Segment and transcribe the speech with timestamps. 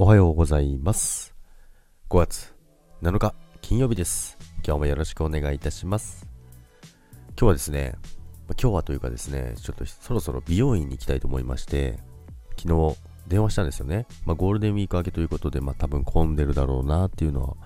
[0.00, 1.34] おはようございます。
[2.08, 2.54] 5月
[3.02, 4.38] 7日金曜日です。
[4.64, 6.24] 今日もよろしくお願いいたします。
[7.30, 7.96] 今日はですね、
[8.50, 11.98] 今日はというかですね、ちょっとそろそろ美容院に行きたいと思いまして、
[12.56, 14.06] 昨日電話したんですよね。
[14.24, 17.56] まあ、ゴールデンウィーク明けということで、まあ、多分混んでるだろうなっていうのは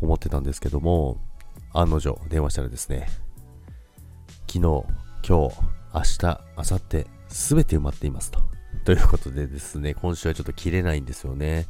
[0.00, 1.18] 思ってたんですけども、
[1.74, 3.10] 案の定電話したらですね、
[4.46, 4.86] 昨日、今
[5.22, 8.47] 日、明日、明後日、すべて埋まっていますと。
[8.88, 11.66] ということでですね、今週はちょっと切れないんですよね。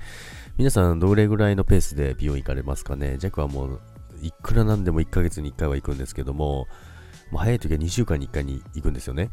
[0.57, 3.19] 皆さん、どれぐらいのペースで美容院行かれますかね？
[3.19, 3.81] ジャックはもう、
[4.23, 6.69] いくらなんでも1ヶ月に1回は行くんですけども、
[7.33, 9.33] もう早い時は2週間に1回に行くんですよね。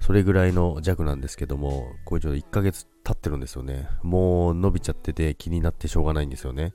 [0.00, 3.88] それぐらいの弱なんですけども、これちょっと1ヶ月経ってるんですよね。
[4.02, 6.74] もう伸びちゃってて気になってしょうがないんですよね。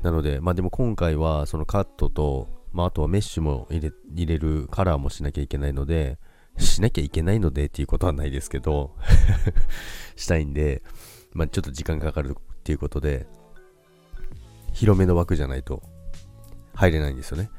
[0.00, 6.18] なので、まあでも今回はそのカットと、まああとはメッシュも入れ入れるカラーもしなきゃいけないので、
[6.58, 8.94] しなきゃいけないのでっていうことはないですけど、
[10.16, 10.82] したいんで、
[11.32, 13.26] まあちょっと時間かかるっていうことで、
[14.72, 15.82] 広めの枠じゃないと
[16.74, 17.50] 入れないんですよね。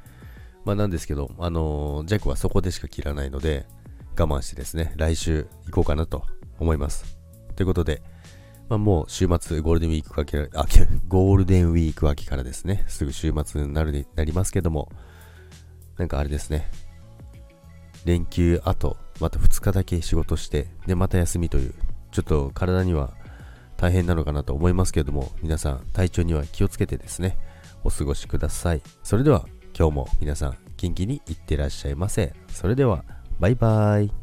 [0.65, 3.65] まあなんですけど、あのージャックはそこでしか切らないので、
[4.17, 6.23] 我慢してですね、来週行こうかなと
[6.59, 7.17] 思います。
[7.55, 8.01] ということで、
[8.69, 10.65] まあ、もう週末ゴールデンウィーク明けあ
[11.07, 14.89] ゴールデンウィーク明けからですね、すぐ週末になるなりますけども、
[15.97, 16.69] なんかあれですね、
[18.05, 21.73] 連休後、また2日だけ仕事して、で、また休みという、
[22.11, 23.13] ちょっと体には
[23.77, 27.37] 大変なのかなと思いますけれども、皆さん体調には気をつけてですね、
[27.83, 28.81] お過ごしください。
[29.03, 29.45] それでは
[29.77, 32.33] 今日も皆さん元気にいってらっしゃいませ。
[32.49, 33.03] それでは、
[33.39, 34.22] バイバイ。